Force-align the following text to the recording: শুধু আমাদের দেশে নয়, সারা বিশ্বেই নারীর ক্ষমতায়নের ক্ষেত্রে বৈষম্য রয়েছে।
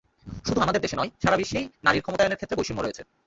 শুধু 0.47 0.59
আমাদের 0.61 0.81
দেশে 0.81 0.95
নয়, 0.95 1.11
সারা 1.23 1.37
বিশ্বেই 1.37 1.65
নারীর 1.83 2.03
ক্ষমতায়নের 2.03 2.37
ক্ষেত্রে 2.37 2.57
বৈষম্য 2.59 2.81
রয়েছে। 2.81 3.01